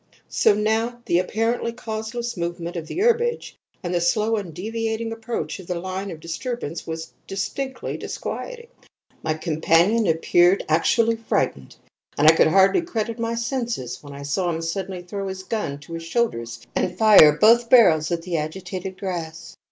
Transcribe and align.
So 0.29 0.55
now 0.55 0.99
the 1.05 1.19
apparently 1.19 1.71
causeless 1.71 2.35
movement 2.35 2.75
of 2.75 2.87
the 2.87 2.97
herbage, 3.01 3.55
and 3.83 3.93
the 3.93 4.01
slow, 4.01 4.35
undeviating 4.35 5.11
approach 5.11 5.59
of 5.59 5.67
the 5.67 5.79
line 5.79 6.09
of 6.09 6.19
disturbance 6.19 6.87
were 6.87 6.97
distinctly 7.27 7.97
disquieting. 7.97 8.69
My 9.21 9.35
companion 9.35 10.07
appeared 10.07 10.65
actually 10.67 11.17
frightened, 11.17 11.75
and 12.17 12.27
I 12.27 12.33
could 12.33 12.47
hardly 12.47 12.81
credit 12.81 13.19
my 13.19 13.35
senses 13.35 14.01
when 14.01 14.11
I 14.13 14.23
saw 14.23 14.49
him 14.49 14.63
suddenly 14.63 15.03
throw 15.03 15.27
his 15.27 15.43
gun 15.43 15.77
to 15.81 15.93
his 15.93 16.01
shoulders 16.03 16.65
and 16.75 16.97
fire 16.97 17.33
both 17.37 17.69
barrels 17.69 18.11
at 18.11 18.23
the 18.23 18.37
agitated 18.37 18.99
grass! 18.99 19.55